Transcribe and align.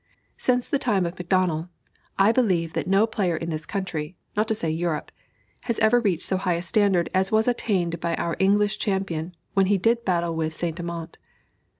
Since 0.39 0.67
the 0.67 0.79
time 0.79 1.05
of 1.05 1.13
M'Donnell, 1.19 1.69
I 2.17 2.31
believe 2.31 2.73
that 2.73 2.87
no 2.87 3.05
player 3.05 3.35
in 3.37 3.51
this 3.51 3.67
country 3.67 4.17
not 4.35 4.47
to 4.47 4.55
say 4.55 4.67
Europe 4.71 5.11
has 5.65 5.77
ever 5.77 5.99
reached 5.99 6.23
so 6.23 6.37
high 6.37 6.55
a 6.55 6.63
standard 6.63 7.07
as 7.13 7.31
was 7.31 7.47
attained 7.47 7.99
by 7.99 8.15
our 8.15 8.35
English 8.39 8.79
champion 8.79 9.35
when 9.53 9.67
he 9.67 9.77
did 9.77 10.03
battle 10.03 10.33
with 10.35 10.55
St. 10.55 10.79
Amant. 10.79 11.19